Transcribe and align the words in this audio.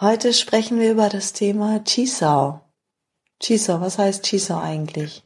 Heute 0.00 0.32
sprechen 0.32 0.80
wir 0.80 0.92
über 0.92 1.10
das 1.10 1.34
Thema 1.34 1.84
Chisao. 1.84 2.62
Chisao, 3.38 3.82
was 3.82 3.98
heißt 3.98 4.24
Chisao 4.24 4.58
eigentlich? 4.58 5.22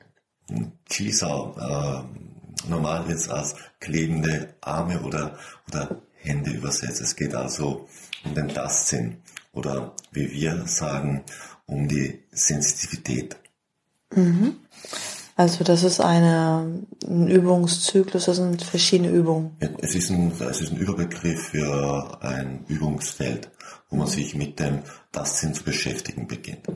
Chisau, 0.91 1.55
äh, 1.57 2.69
normal 2.69 3.05
jetzt 3.09 3.31
als 3.31 3.55
klebende 3.79 4.53
Arme 4.61 5.01
oder, 5.03 5.39
oder 5.69 6.03
Hände 6.17 6.51
übersetzt. 6.51 7.01
Es 7.01 7.15
geht 7.15 7.37
also 7.37 7.89
um 8.25 8.35
den 8.35 8.49
Tastsinn 8.49 9.19
oder 9.53 9.95
wie 10.11 10.29
wir 10.33 10.67
sagen, 10.67 11.23
um 11.67 11.87
die 11.87 12.25
Sensitivität. 12.33 13.37
Mhm. 14.13 14.57
Also 15.37 15.65
das 15.65 15.83
ist 15.83 16.01
eine, 16.01 16.85
ein 17.09 17.29
Übungszyklus, 17.29 18.27
das 18.27 18.37
sind 18.37 18.63
verschiedene 18.63 19.11
Übungen. 19.11 19.57
Es 19.79 19.97
ist, 19.97 20.11
ein, 20.11 20.33
es 20.39 20.61
ist 20.61 20.73
ein 20.73 20.79
Überbegriff 20.79 21.49
für 21.49 22.19
ein 22.23 22.65
Übungsfeld, 22.69 23.51
wo 23.91 23.97
man 23.97 24.07
sich 24.07 24.37
mit 24.37 24.61
dem 24.61 24.81
Tastsinn 25.11 25.55
zu 25.55 25.65
beschäftigen 25.65 26.29
beginnt. 26.29 26.69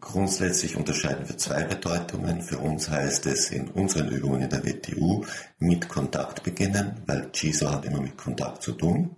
Grundsätzlich 0.00 0.76
unterscheiden 0.76 1.26
wir 1.28 1.38
zwei 1.38 1.64
Bedeutungen. 1.64 2.42
Für 2.42 2.58
uns 2.58 2.90
heißt 2.90 3.24
es 3.26 3.50
in 3.50 3.68
unseren 3.68 4.08
Übungen 4.08 4.42
in 4.42 4.50
der 4.50 4.64
WTU 4.64 5.24
mit 5.58 5.88
Kontakt 5.88 6.42
beginnen, 6.42 7.00
weil 7.06 7.30
CISO 7.32 7.70
hat 7.70 7.86
immer 7.86 8.00
mit 8.00 8.18
Kontakt 8.18 8.62
zu 8.62 8.72
tun. 8.72 9.16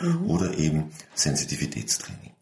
Mhm. 0.00 0.30
Oder 0.30 0.56
eben 0.56 0.90
Sensitivitätstraining. 1.14 2.37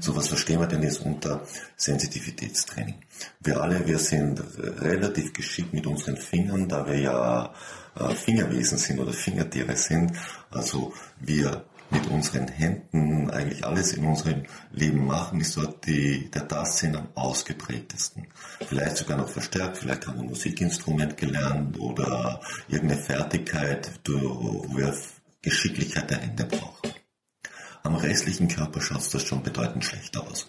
So 0.00 0.14
was 0.14 0.28
verstehen 0.28 0.60
wir 0.60 0.66
denn 0.66 0.82
jetzt 0.82 1.00
unter 1.00 1.46
Sensitivitätstraining? 1.76 2.96
Wir 3.40 3.60
alle, 3.60 3.86
wir 3.86 3.98
sind 3.98 4.42
relativ 4.58 5.32
geschickt 5.32 5.72
mit 5.72 5.86
unseren 5.86 6.16
Fingern, 6.16 6.68
da 6.68 6.86
wir 6.86 6.98
ja 6.98 7.54
äh, 7.96 8.14
Fingerwesen 8.14 8.76
sind 8.76 9.00
oder 9.00 9.12
Fingertiere 9.12 9.74
sind. 9.76 10.12
Also 10.50 10.92
wir 11.20 11.64
mit 11.90 12.06
unseren 12.08 12.48
Händen 12.48 13.30
eigentlich 13.30 13.64
alles 13.64 13.94
in 13.94 14.04
unserem 14.04 14.42
Leben 14.72 15.06
machen, 15.06 15.40
ist 15.40 15.56
dort 15.56 15.86
die, 15.86 16.30
der 16.30 16.48
Tastsinn 16.48 16.96
am 16.96 17.08
ausgeprägtesten. 17.14 18.26
Vielleicht 18.66 18.98
sogar 18.98 19.18
noch 19.18 19.28
verstärkt, 19.28 19.78
vielleicht 19.78 20.06
haben 20.06 20.16
wir 20.16 20.22
ein 20.22 20.28
Musikinstrument 20.28 21.16
gelernt 21.16 21.78
oder 21.78 22.40
irgendeine 22.68 23.02
Fertigkeit, 23.02 23.90
wo 24.06 24.66
wir 24.74 24.94
Geschicklichkeit 25.42 26.10
der 26.10 26.18
Hände 26.18 26.44
brauchen. 26.44 27.01
Am 27.82 27.96
restlichen 27.96 28.48
Körper 28.48 28.80
schaut 28.80 29.12
das 29.12 29.22
schon 29.22 29.42
bedeutend 29.42 29.84
schlechter 29.84 30.22
aus. 30.22 30.48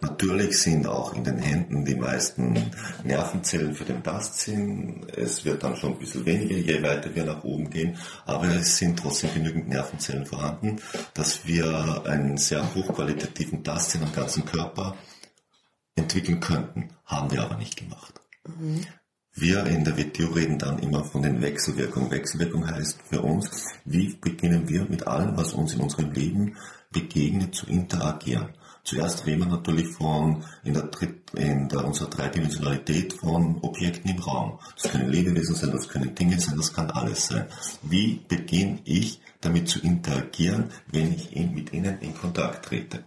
Natürlich 0.00 0.58
sind 0.60 0.86
auch 0.86 1.14
in 1.14 1.24
den 1.24 1.38
Händen 1.38 1.84
die 1.84 1.94
meisten 1.94 2.70
Nervenzellen 3.04 3.74
für 3.74 3.84
den 3.84 4.02
Tastsinn. 4.02 5.06
Es 5.16 5.44
wird 5.44 5.62
dann 5.62 5.76
schon 5.76 5.92
ein 5.92 5.98
bisschen 5.98 6.26
weniger, 6.26 6.56
je 6.56 6.82
weiter 6.82 7.14
wir 7.14 7.24
nach 7.24 7.44
oben 7.44 7.70
gehen, 7.70 7.96
aber 8.26 8.48
es 8.48 8.76
sind 8.76 8.98
trotzdem 8.98 9.32
genügend 9.32 9.68
Nervenzellen 9.68 10.26
vorhanden, 10.26 10.80
dass 11.14 11.46
wir 11.46 12.02
einen 12.06 12.36
sehr 12.36 12.74
hochqualitativen 12.74 13.64
Tastsinn 13.64 14.02
am 14.02 14.12
ganzen 14.12 14.44
Körper 14.44 14.96
entwickeln 15.94 16.40
könnten. 16.40 16.90
Haben 17.06 17.30
wir 17.30 17.42
aber 17.42 17.56
nicht 17.56 17.76
gemacht. 17.76 18.20
Mhm. 18.46 18.84
Wir 19.44 19.66
in 19.66 19.84
der 19.84 19.98
WTO 19.98 20.28
reden 20.32 20.58
dann 20.58 20.78
immer 20.78 21.04
von 21.04 21.20
den 21.20 21.42
Wechselwirkungen. 21.42 22.10
Wechselwirkung 22.10 22.66
heißt 22.66 22.98
für 23.10 23.20
uns, 23.20 23.50
wie 23.84 24.14
beginnen 24.14 24.70
wir 24.70 24.86
mit 24.86 25.06
allem, 25.06 25.36
was 25.36 25.52
uns 25.52 25.74
in 25.74 25.82
unserem 25.82 26.12
Leben 26.12 26.56
begegnet, 26.90 27.54
zu 27.54 27.66
interagieren. 27.66 28.54
Zuerst 28.84 29.26
reden 29.26 29.40
wir 29.40 29.48
natürlich 29.48 29.88
von, 29.88 30.42
in 30.62 30.72
der, 30.72 30.88
in 31.36 31.68
der 31.68 31.84
unserer 31.84 32.08
Dreidimensionalität 32.08 33.12
von 33.12 33.58
Objekten 33.60 34.12
im 34.12 34.22
Raum. 34.22 34.60
Das 34.80 34.90
können 34.90 35.10
Lebewesen 35.10 35.54
sein, 35.54 35.72
das 35.72 35.90
können 35.90 36.14
Dinge 36.14 36.40
sein, 36.40 36.56
das 36.56 36.72
kann 36.72 36.90
alles 36.90 37.26
sein. 37.26 37.44
Wie 37.82 38.22
beginne 38.26 38.78
ich 38.84 39.20
damit 39.42 39.68
zu 39.68 39.78
interagieren, 39.80 40.70
wenn 40.90 41.12
ich 41.12 41.36
mit 41.52 41.70
ihnen 41.74 41.98
in 42.00 42.14
Kontakt 42.14 42.64
trete? 42.64 43.04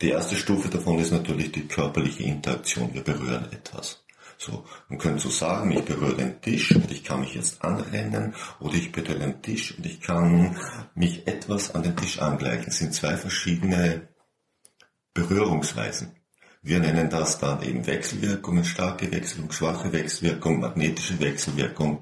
Die 0.00 0.08
erste 0.08 0.36
Stufe 0.36 0.70
davon 0.70 0.98
ist 1.00 1.12
natürlich 1.12 1.52
die 1.52 1.68
körperliche 1.68 2.22
Interaktion. 2.22 2.94
Wir 2.94 3.04
berühren 3.04 3.44
etwas. 3.52 4.02
So, 4.40 4.64
man 4.88 4.98
könnte 4.98 5.20
so 5.20 5.28
sagen, 5.28 5.70
ich 5.70 5.84
berühre 5.84 6.16
den 6.16 6.40
Tisch 6.40 6.74
und 6.74 6.90
ich 6.90 7.04
kann 7.04 7.20
mich 7.20 7.34
jetzt 7.34 7.62
anrennen 7.62 8.34
oder 8.58 8.72
ich 8.72 8.90
berühre 8.90 9.18
den 9.18 9.42
Tisch 9.42 9.76
und 9.76 9.84
ich 9.84 10.00
kann 10.00 10.56
mich 10.94 11.26
etwas 11.26 11.74
an 11.74 11.82
den 11.82 11.94
Tisch 11.94 12.20
angleichen. 12.20 12.64
Das 12.64 12.78
sind 12.78 12.94
zwei 12.94 13.18
verschiedene 13.18 14.08
Berührungsweisen. 15.12 16.16
Wir 16.62 16.80
nennen 16.80 17.10
das 17.10 17.38
dann 17.38 17.62
eben 17.62 17.86
Wechselwirkungen, 17.86 18.64
starke 18.64 19.12
Wechselwirkung, 19.12 19.52
schwache 19.52 19.92
Wechselwirkung, 19.92 20.60
magnetische 20.60 21.20
Wechselwirkung 21.20 22.00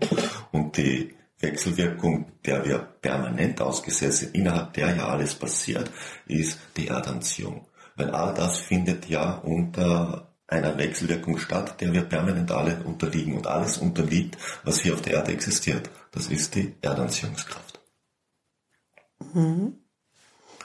und 0.53 0.76
die 0.76 1.16
Wechselwirkung, 1.41 2.31
der 2.47 2.65
wir 2.65 2.78
permanent 2.78 3.60
ausgesetzt 3.60 4.19
sind, 4.19 4.37
innerhalb 4.37 4.75
der 4.75 4.94
ja 4.94 5.09
alles 5.09 5.34
passiert, 5.34 5.91
ist 6.26 6.60
die 6.76 6.87
Erdanziehung. 6.87 7.66
Weil 7.97 8.10
all 8.12 8.32
das 8.32 8.59
findet 8.59 9.09
ja 9.09 9.38
unter 9.38 10.28
einer 10.49 10.79
Wechselwirkung 10.79 11.39
statt, 11.39 11.81
der 11.81 11.93
wir 11.93 12.03
permanent 12.03 12.51
alle 12.51 12.83
unterliegen. 12.85 13.37
Und 13.37 13.47
alles 13.47 13.79
unterliegt, 13.79 14.37
was 14.65 14.81
hier 14.81 14.95
auf 14.95 15.03
der 15.03 15.15
Erde 15.15 15.33
existiert. 15.33 15.91
Das 16.11 16.27
ist 16.27 16.55
die 16.55 16.75
Erdanziehungskraft. 16.81 17.79
Mhm. 19.35 19.75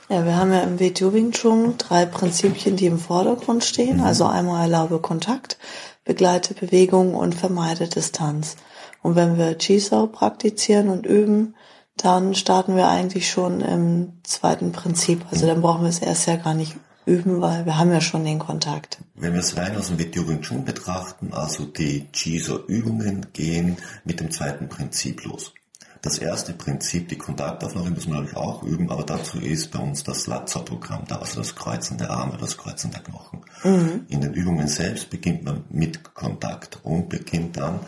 Ja, 0.09 0.25
wir 0.25 0.35
haben 0.35 0.51
ja 0.51 0.61
im 0.61 0.79
WTO 0.79 1.13
Wing 1.13 1.31
Chun 1.31 1.75
drei 1.77 2.05
Prinzipien, 2.05 2.75
die 2.75 2.85
im 2.85 2.99
Vordergrund 2.99 3.63
stehen. 3.63 3.97
Mhm. 3.97 4.03
Also 4.03 4.25
einmal 4.25 4.63
erlaube 4.63 4.99
Kontakt, 4.99 5.57
begleite 6.05 6.53
Bewegung 6.53 7.13
und 7.15 7.35
vermeide 7.35 7.87
Distanz. 7.87 8.55
Und 9.01 9.15
wenn 9.15 9.37
wir 9.37 9.57
Chisao 9.57 10.07
praktizieren 10.07 10.89
und 10.89 11.05
üben, 11.05 11.55
dann 11.97 12.35
starten 12.35 12.75
wir 12.75 12.87
eigentlich 12.87 13.29
schon 13.29 13.61
im 13.61 14.13
zweiten 14.23 14.71
Prinzip. 14.71 15.25
Also 15.29 15.45
dann 15.45 15.61
brauchen 15.61 15.83
wir 15.83 15.89
es 15.89 15.99
erst 15.99 16.27
ja 16.27 16.37
gar 16.37 16.53
nicht 16.53 16.75
üben, 17.05 17.41
weil 17.41 17.65
wir 17.65 17.77
haben 17.77 17.91
ja 17.91 18.01
schon 18.01 18.25
den 18.25 18.39
Kontakt. 18.39 18.99
Wenn 19.15 19.33
wir 19.33 19.39
es 19.39 19.57
rein 19.57 19.75
aus 19.75 19.87
dem 19.87 19.99
Wing 19.99 20.41
Chun 20.41 20.65
betrachten, 20.65 21.33
also 21.33 21.65
die 21.65 22.07
Jiso-Übungen 22.13 23.27
gehen 23.33 23.77
mit 24.05 24.19
dem 24.19 24.31
zweiten 24.31 24.69
Prinzip 24.69 25.23
los. 25.23 25.53
Das 26.01 26.17
erste 26.17 26.51
Prinzip, 26.51 27.07
die 27.07 27.17
Kontaktaufnahme, 27.17 27.91
muss 27.91 28.07
man 28.07 28.17
natürlich 28.17 28.37
auch 28.37 28.61
üben, 28.63 28.89
aber 28.89 29.03
dazu 29.03 29.39
ist 29.39 29.71
bei 29.71 29.79
uns 29.79 30.03
das 30.03 30.27
Latzer-Programm 30.27 31.05
da, 31.07 31.15
also 31.15 31.39
das 31.39 31.55
Kreuzen 31.55 31.97
der 31.97 32.09
Arme, 32.09 32.37
das 32.37 32.57
Kreuzen 32.57 32.91
der 32.91 33.01
Knochen. 33.01 33.39
Mhm. 33.63 34.05
In 34.09 34.19
den 34.19 34.33
Übungen 34.33 34.67
selbst 34.67 35.09
beginnt 35.09 35.43
man 35.43 35.63
mit 35.69 36.13
Kontakt 36.13 36.79
und 36.83 37.07
beginnt 37.07 37.55
dann 37.55 37.79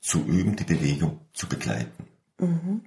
zu 0.00 0.24
üben, 0.24 0.56
die 0.56 0.64
Bewegung 0.64 1.20
zu 1.32 1.48
begleiten. 1.48 2.08
Mhm. 2.40 2.82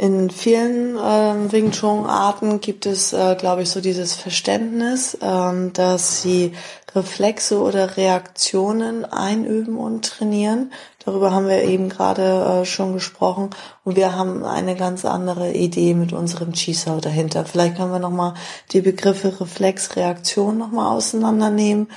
In 0.00 0.30
vielen 0.30 0.96
ähm, 0.96 1.50
Wing 1.50 1.72
Chun 1.72 2.06
Arten 2.06 2.60
gibt 2.60 2.86
es, 2.86 3.12
äh, 3.12 3.34
glaube 3.34 3.62
ich, 3.62 3.70
so 3.70 3.80
dieses 3.80 4.14
Verständnis, 4.14 5.18
ähm, 5.20 5.72
dass 5.72 6.22
sie 6.22 6.52
Reflexe 6.94 7.60
oder 7.60 7.96
Reaktionen 7.96 9.04
einüben 9.04 9.76
und 9.76 10.04
trainieren. 10.04 10.72
Darüber 11.04 11.32
haben 11.32 11.48
wir 11.48 11.64
eben 11.64 11.88
gerade 11.88 12.60
äh, 12.62 12.64
schon 12.64 12.92
gesprochen 12.92 13.50
und 13.82 13.96
wir 13.96 14.14
haben 14.14 14.44
eine 14.44 14.76
ganz 14.76 15.04
andere 15.04 15.52
Idee 15.52 15.94
mit 15.94 16.12
unserem 16.12 16.52
Chisao 16.52 17.00
dahinter. 17.00 17.44
Vielleicht 17.44 17.76
können 17.76 17.90
wir 17.90 17.98
nochmal 17.98 18.34
die 18.70 18.82
Begriffe 18.82 19.40
Reflex, 19.40 19.96
Reaktion 19.96 20.58
nochmal 20.58 20.94
auseinandernehmen 20.94 21.88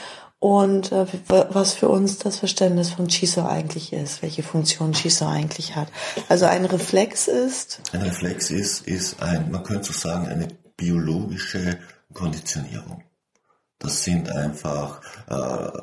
und 0.42 0.92
äh, 0.92 1.06
was 1.28 1.76
für 1.76 1.88
uns 1.88 2.18
das 2.18 2.38
Verständnis 2.38 2.90
von 2.90 3.08
Chiso 3.08 3.46
eigentlich 3.46 3.94
ist, 3.94 4.24
welche 4.24 4.42
Funktion 4.42 4.94
Chiso 4.94 5.28
eigentlich 5.28 5.76
hat. 5.76 5.88
Also 6.30 6.48
ein 6.48 6.66
Reflex 6.66 7.28
ist? 7.28 7.80
Ein 7.94 8.02
Reflex 8.02 8.50
ist, 8.50 8.88
ist 8.88 9.22
ein, 9.22 9.52
man 9.52 9.64
könnte 9.64 9.94
so 9.94 9.94
sagen, 9.94 10.26
eine 10.26 10.48
biologische 10.76 11.78
Konditionierung. 12.12 13.04
Das 13.78 14.04
sind 14.04 14.32
einfach 14.32 15.02
äh, 15.30 15.78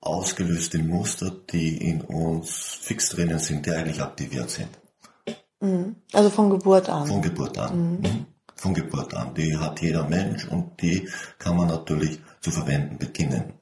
ausgelöste 0.00 0.78
Muster, 0.78 1.30
die 1.52 1.76
in 1.76 2.00
uns 2.00 2.78
fix 2.80 3.10
drinnen 3.10 3.38
sind, 3.38 3.66
die 3.66 3.72
eigentlich 3.72 4.00
aktiviert 4.00 4.48
sind. 4.48 4.70
Mhm. 5.60 5.96
Also 6.14 6.30
von 6.30 6.48
Geburt 6.48 6.88
an. 6.88 7.06
Von 7.06 7.20
Geburt 7.20 7.58
an. 7.58 7.76
Mhm. 7.76 8.00
mhm. 8.00 8.26
Von 8.54 8.72
Geburt 8.72 9.12
an. 9.12 9.34
Die 9.34 9.58
hat 9.58 9.82
jeder 9.82 10.08
Mensch 10.08 10.46
und 10.46 10.80
die 10.80 11.06
kann 11.38 11.56
man 11.56 11.68
natürlich 11.68 12.20
zu 12.42 12.50
verwenden 12.50 12.98
beginnen. 12.98 13.54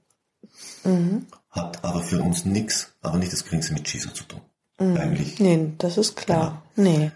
Mhm. 0.85 1.27
Hat 1.51 1.85
aber 1.85 2.03
für 2.03 2.21
uns 2.21 2.45
nichts, 2.45 2.93
aber 3.03 3.19
nicht 3.19 3.33
das 3.33 3.45
Geringste 3.45 3.75
mit 3.75 3.89
Schießer 3.89 4.13
zu 4.15 4.25
tun. 4.25 4.41
Mhm. 4.79 4.97
Eigentlich. 4.97 5.39
Nee, 5.39 5.73
das 5.79 5.99
ist 5.99 6.17
klar. 6.17 6.63
Ja. 6.77 6.83
Nee. 6.83 7.11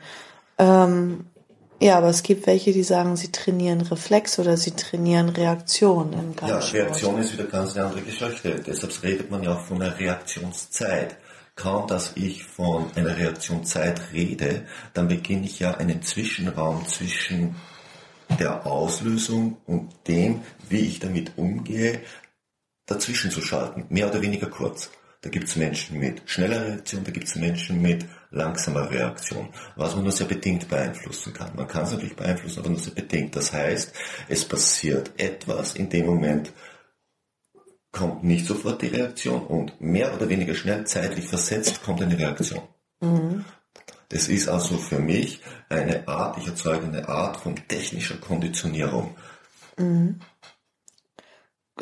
Ähm, 0.59 1.27
ja, 1.81 1.99
aber 1.99 2.09
es 2.09 2.23
gibt 2.23 2.47
welche, 2.47 2.73
die 2.73 2.83
sagen, 2.83 3.17
sie 3.17 3.33
trainieren 3.33 3.81
Reflex 3.81 4.39
oder 4.39 4.57
sie 4.57 4.71
trainieren 4.71 5.29
Reaktion 5.29 6.13
im 6.13 6.37
Kampfsport. 6.37 6.73
Ja, 6.73 6.83
Reaktion 6.85 7.19
ist 7.19 7.33
wieder 7.33 7.45
ganz 7.45 7.77
eine 7.77 7.87
andere 7.87 8.03
Geschichte. 8.03 8.63
Deshalb 8.65 9.03
redet 9.03 9.31
man 9.31 9.43
ja 9.43 9.55
auch 9.55 9.61
von 9.61 9.83
einer 9.83 9.99
Reaktionszeit. 9.99 11.17
Kaum, 11.57 11.87
dass 11.87 12.13
ich 12.17 12.45
von 12.45 12.87
einer 12.97 13.17
Reaktionszeit 13.17 14.13
rede, 14.13 14.67
dann 14.93 15.07
beginne 15.07 15.47
ich 15.47 15.61
ja 15.61 15.73
einen 15.73 16.03
Zwischenraum 16.03 16.87
zwischen 16.89 17.55
der 18.39 18.67
Auslösung 18.67 19.59
und 19.67 19.93
dem, 20.09 20.43
wie 20.69 20.81
ich 20.81 21.01
damit 21.01 21.33
umgehe, 21.37 22.01
dazwischen 22.87 23.31
zu 23.31 23.41
schalten. 23.41 23.87
Mehr 23.89 24.11
oder 24.11 24.23
weniger 24.23 24.49
kurz. 24.49 24.91
Da 25.23 25.31
gibt 25.31 25.49
es 25.49 25.57
Menschen 25.57 25.99
mit 25.99 26.23
schneller 26.27 26.67
Reaktion, 26.67 27.03
da 27.03 27.11
gibt 27.11 27.27
es 27.27 27.35
Menschen 27.37 27.81
mit 27.81 28.05
langsamer 28.31 28.91
Reaktion, 28.91 29.49
was 29.75 29.95
man 29.95 30.05
nur 30.05 30.13
sehr 30.13 30.27
bedingt 30.27 30.69
beeinflussen 30.69 31.33
kann. 31.33 31.57
Man 31.57 31.67
kann 31.67 31.85
es 31.85 31.93
natürlich 31.93 32.17
beeinflussen, 32.17 32.59
aber 32.59 32.69
nur 32.69 32.79
sehr 32.79 32.93
bedingt. 32.93 33.35
Das 33.35 33.51
heißt, 33.51 33.95
es 34.29 34.45
passiert 34.45 35.13
etwas 35.17 35.77
in 35.77 35.89
dem 35.89 36.05
Moment, 36.07 36.53
kommt 37.91 38.25
nicht 38.25 38.45
sofort 38.45 38.83
die 38.83 38.89
Reaktion 38.89 39.47
und 39.47 39.81
mehr 39.81 40.13
oder 40.13 40.29
weniger 40.29 40.55
schnell 40.55 40.85
zeitlich 40.85 41.27
versetzt 41.27 41.83
kommt 41.83 42.03
eine 42.03 42.19
Reaktion. 42.19 42.63
Mhm. 43.01 43.45
Das 44.09 44.29
ist 44.29 44.49
also 44.49 44.77
für 44.77 44.99
mich 44.99 45.41
eine 45.69 46.07
Art, 46.07 46.39
ich 46.39 46.47
erzeuge 46.47 46.87
eine 46.87 47.09
Art 47.09 47.39
von 47.39 47.57
technischer 47.69 48.17
Konditionierung. 48.17 49.17
Mhm. 49.79 50.21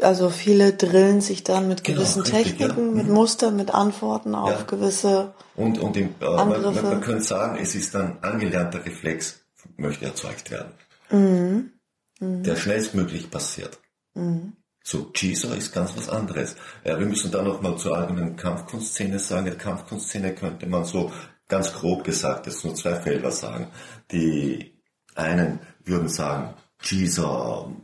Also 0.01 0.31
viele 0.31 0.73
drillen 0.73 1.21
sich 1.21 1.45
dann 1.45 1.69
mit 1.69 1.85
genau, 1.85 1.99
gewissen 1.99 2.23
genau, 2.23 2.37
richtig, 2.37 2.59
Techniken, 2.59 2.87
ja. 2.89 2.95
mit 2.95 3.09
mhm. 3.09 3.15
Mustern, 3.15 3.57
mit 3.57 3.75
Antworten 3.75 4.35
auf 4.35 4.51
ja. 4.51 4.63
gewisse 4.63 5.35
und, 5.55 5.79
und 5.79 5.97
im, 5.99 6.15
äh, 6.21 6.25
Angriffe. 6.25 6.83
Man, 6.83 6.93
man, 6.95 7.01
könnte 7.03 7.25
sagen, 7.25 7.59
es 7.61 7.75
ist 7.75 7.95
ein 7.95 8.23
angelernter 8.23 8.85
Reflex, 8.87 9.41
möchte 9.77 10.07
erzeugt 10.07 10.51
werden. 10.51 10.73
Mhm. 11.11 11.73
Mhm. 12.21 12.43
Der 12.43 12.57
schnellstmöglich 12.57 13.31
passiert. 13.31 13.79
Mhm. 14.15 14.55
So, 14.85 15.13
Jiso 15.15 15.53
ist 15.53 15.73
ganz 15.73 15.97
was 15.97 16.09
anderes. 16.09 16.57
Ja, 16.85 16.99
wir 16.99 17.07
müssen 17.07 17.31
da 17.31 17.43
nochmal 17.43 17.77
zur 17.77 17.97
allgemeinen 17.97 18.37
Kampfkunstszene 18.37 19.19
sagen. 19.19 19.47
In 19.47 19.53
der 19.53 19.59
Kampfkunstszene 19.59 20.35
könnte 20.35 20.67
man 20.67 20.85
so 20.85 21.13
ganz 21.53 21.71
grob 21.75 22.03
gesagt 22.03 22.47
jetzt 22.47 22.65
nur 22.65 22.75
zwei 22.75 22.97
Felder 22.97 23.31
sagen. 23.31 23.69
Die 24.11 24.73
einen 25.15 25.61
würden 25.85 26.09
sagen, 26.09 26.55
Jiso 26.83 27.77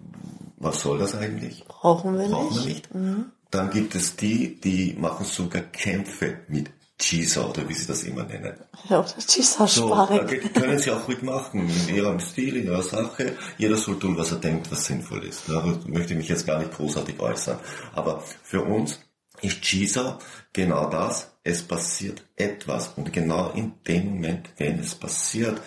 was 0.56 0.80
soll 0.80 0.98
das 0.98 1.14
eigentlich? 1.14 1.64
Brauchen 1.68 2.18
wir 2.18 2.28
Brauchen 2.28 2.64
nicht. 2.64 2.64
Wir 2.64 2.74
nicht. 2.74 2.94
Mhm. 2.94 3.26
Dann 3.50 3.70
gibt 3.70 3.94
es 3.94 4.16
die, 4.16 4.58
die 4.58 4.96
machen 4.98 5.26
sogar 5.26 5.62
Kämpfe 5.62 6.38
mit 6.48 6.70
Chisa 6.98 7.44
oder 7.44 7.68
wie 7.68 7.74
sie 7.74 7.86
das 7.86 8.02
immer 8.04 8.24
nennen. 8.24 8.54
Ja, 8.88 9.02
Chisa-Sparring. 9.02 10.28
So, 10.28 10.60
können 10.60 10.78
sie 10.78 10.90
auch 10.90 11.06
ruhig 11.06 11.22
machen, 11.22 11.70
in 11.88 11.94
ihrem 11.94 12.20
Stil, 12.20 12.56
in 12.56 12.64
ihrer 12.64 12.82
Sache. 12.82 13.36
Jeder 13.58 13.76
soll 13.76 13.98
tun, 13.98 14.16
was 14.16 14.32
er 14.32 14.38
denkt, 14.38 14.70
was 14.72 14.86
sinnvoll 14.86 15.24
ist. 15.24 15.42
Da 15.46 15.62
möchte 15.86 16.14
ich 16.14 16.18
mich 16.18 16.28
jetzt 16.28 16.46
gar 16.46 16.58
nicht 16.58 16.72
großartig 16.72 17.20
äußern. 17.20 17.58
Aber 17.94 18.24
für 18.42 18.62
uns 18.62 18.98
ist 19.42 19.60
Chisa 19.60 20.18
genau 20.52 20.90
das. 20.90 21.37
Es 21.48 21.62
passiert 21.62 22.22
etwas. 22.36 22.88
Und 22.88 23.10
genau 23.10 23.52
in 23.52 23.72
dem 23.86 24.16
Moment, 24.16 24.50
wenn 24.58 24.78
es 24.80 24.94
passiert, 24.94 25.62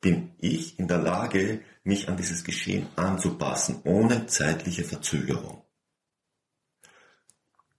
bin 0.00 0.30
ich 0.38 0.78
in 0.78 0.86
der 0.86 0.98
Lage, 0.98 1.62
mich 1.82 2.08
an 2.08 2.16
dieses 2.16 2.44
Geschehen 2.44 2.86
anzupassen, 2.94 3.80
ohne 3.82 4.26
zeitliche 4.28 4.84
Verzögerung. 4.84 5.64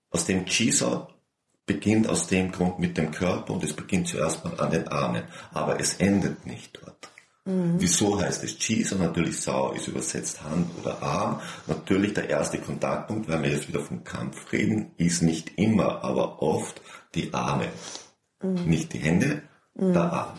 Aus 0.09 0.25
dem 0.25 0.45
Chisa 0.45 1.07
beginnt 1.65 2.09
aus 2.09 2.27
dem 2.27 2.51
Grund 2.51 2.79
mit 2.79 2.97
dem 2.97 3.11
Körper 3.11 3.53
und 3.53 3.63
es 3.63 3.71
beginnt 3.71 4.09
zuerst 4.09 4.43
mal 4.43 4.59
an 4.59 4.71
den 4.71 4.89
Armen, 4.89 5.23
aber 5.53 5.79
es 5.79 5.93
endet 5.93 6.45
nicht 6.45 6.77
dort. 6.81 7.09
Mhm. 7.47 7.75
Wieso 7.79 8.19
heißt 8.19 8.43
es 8.43 8.57
Chisa? 8.57 8.97
Natürlich 8.97 9.39
Sau 9.39 9.71
ist 9.71 9.87
übersetzt 9.87 10.43
Hand 10.43 10.69
oder 10.81 11.01
Arm. 11.01 11.39
Natürlich 11.65 12.13
der 12.13 12.29
erste 12.29 12.57
Kontaktpunkt, 12.57 13.29
weil 13.29 13.41
wir 13.41 13.51
jetzt 13.51 13.69
wieder 13.69 13.79
vom 13.79 14.03
Kampf 14.03 14.51
reden, 14.51 14.91
ist 14.97 15.21
nicht 15.21 15.57
immer, 15.57 16.03
aber 16.03 16.41
oft 16.41 16.81
die 17.17 17.33
Arme. 17.33 17.67
Mhm. 18.41 18.65
Nicht 18.65 18.93
die 18.93 18.99
Hände, 18.99 19.41
mhm. 19.75 19.93
der 19.93 20.13
Arm. 20.13 20.37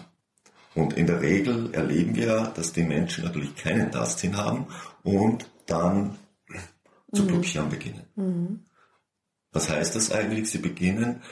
Und 0.74 0.92
in 0.96 1.06
der 1.06 1.20
Regel 1.20 1.74
erleben 1.74 2.14
wir, 2.14 2.52
dass 2.54 2.72
die 2.72 2.84
Menschen 2.84 3.24
natürlich 3.24 3.56
keinen 3.56 3.90
Tastsinn 3.90 4.36
haben 4.36 4.66
und 5.02 5.50
dann 5.66 6.16
zu 7.12 7.22
mhm. 7.22 7.26
blockieren 7.26 7.68
beginnen. 7.68 8.02
Mhm. 8.14 8.60
Was 9.50 9.68
heißt 9.68 9.96
das 9.96 10.12
eigentlich? 10.12 10.50
Sie 10.50 10.58
beginnen 10.58 11.22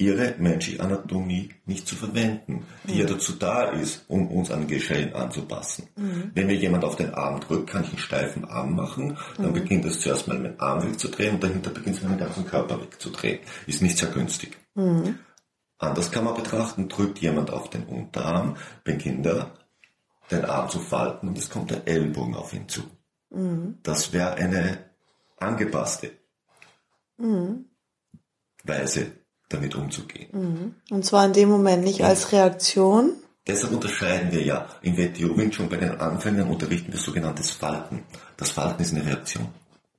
ihre 0.00 0.34
menschliche 0.38 0.82
Anatomie 0.82 1.50
nicht 1.66 1.86
zu 1.86 1.96
verwenden, 1.96 2.64
die 2.84 2.94
mhm. 2.94 3.00
ja 3.00 3.06
dazu 3.06 3.32
da 3.32 3.64
ist, 3.70 4.04
um 4.08 4.28
uns 4.28 4.50
an 4.50 4.66
Geschehen 4.66 5.14
anzupassen. 5.14 5.88
Mhm. 5.96 6.30
Wenn 6.34 6.46
mir 6.46 6.56
jemand 6.56 6.84
auf 6.84 6.96
den 6.96 7.14
Arm 7.14 7.40
drückt, 7.40 7.70
kann 7.70 7.84
ich 7.84 7.90
einen 7.90 7.98
steifen 7.98 8.44
Arm 8.44 8.74
machen, 8.74 9.16
dann 9.36 9.50
mhm. 9.50 9.54
beginnt 9.54 9.84
es 9.84 10.00
zuerst 10.00 10.28
mal 10.28 10.38
meinen 10.38 10.58
Arm 10.60 10.82
wegzudrehen 10.82 11.34
und 11.34 11.42
dahinter 11.42 11.70
beginnt 11.70 11.96
es 11.96 12.02
meinen 12.02 12.18
ganzen 12.18 12.46
Körper 12.46 12.80
wegzudrehen. 12.80 13.40
Ist 13.66 13.82
nicht 13.82 13.98
sehr 13.98 14.10
günstig. 14.10 14.56
Mhm. 14.74 15.18
Anders 15.78 16.10
kann 16.10 16.24
man 16.24 16.34
betrachten, 16.34 16.88
drückt 16.88 17.18
jemand 17.18 17.50
auf 17.50 17.70
den 17.70 17.84
Unterarm, 17.84 18.56
beginnt 18.84 19.26
er 19.26 19.52
den 20.30 20.44
Arm 20.44 20.68
zu 20.68 20.80
falten 20.80 21.28
und 21.28 21.38
es 21.38 21.50
kommt 21.50 21.70
der 21.70 21.86
Ellbogen 21.86 22.34
auf 22.34 22.52
ihn 22.52 22.68
zu. 22.68 22.82
Mhm. 23.30 23.78
Das 23.82 24.12
wäre 24.12 24.34
eine 24.34 24.78
angepasste 25.38 26.10
mhm. 27.16 27.66
Weise, 28.64 29.12
damit 29.48 29.74
umzugehen. 29.74 30.28
Mhm. 30.32 30.74
Und 30.90 31.04
zwar 31.04 31.24
in 31.26 31.32
dem 31.32 31.48
Moment 31.48 31.84
nicht 31.84 32.04
als 32.04 32.32
Reaktion. 32.32 33.12
Deshalb 33.46 33.72
unterscheiden 33.72 34.30
wir 34.30 34.42
ja 34.42 34.66
im 34.82 34.96
Wing 34.96 35.52
schon 35.52 35.68
bei 35.68 35.76
den 35.76 35.98
Anfängern 35.98 36.48
unterrichten 36.50 36.92
wir 36.92 37.00
sogenanntes 37.00 37.50
Falten. 37.50 38.02
Das 38.36 38.50
Falten 38.50 38.82
ist 38.82 38.94
eine 38.94 39.06
Reaktion. 39.06 39.48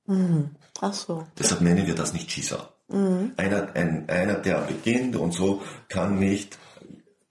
Mhm. 0.06 0.52
Ach 0.82 0.94
so. 0.94 1.26
Deshalb 1.38 1.62
nennen 1.62 1.88
wir 1.88 1.96
das 1.96 2.14
nicht 2.14 2.32
Schießer. 2.32 2.70
Mhm. 2.90 3.34
Einer, 3.38 3.76
ein, 3.76 4.08
einer, 4.08 4.36
der 4.36 4.62
beginnt 4.62 5.16
und 5.16 5.34
so, 5.34 5.62
kann 5.88 6.20
nicht 6.20 6.58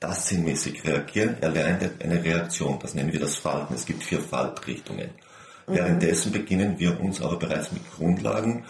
das 0.00 0.28
sinnmäßig 0.28 0.84
reagieren. 0.84 1.36
Er 1.40 1.50
lernt 1.50 2.02
eine 2.02 2.22
Reaktion. 2.22 2.78
Das 2.80 2.94
nennen 2.94 3.12
wir 3.12 3.20
das 3.20 3.36
Falten. 3.36 3.74
Es 3.74 3.86
gibt 3.86 4.02
vier 4.02 4.20
Faltrichtungen. 4.20 5.10
Mhm. 5.66 5.74
Währenddessen 5.74 6.32
beginnen 6.32 6.78
wir 6.78 7.00
uns 7.00 7.20
aber 7.20 7.38
bereits 7.38 7.72
mit 7.72 7.82
Grundlagen 7.92 8.64